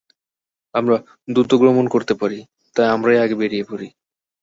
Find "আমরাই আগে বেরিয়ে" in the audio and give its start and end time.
2.89-3.67